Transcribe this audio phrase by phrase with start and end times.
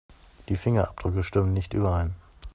[0.49, 2.15] Die Fingerabdrücke stimmen nicht überein.